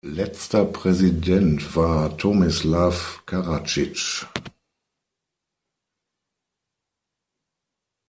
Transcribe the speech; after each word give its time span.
Letzter 0.03 0.65
Präsident 0.65 1.75
war 1.75 2.17
Tomislav 2.17 3.21
Karadžić. 3.27 4.25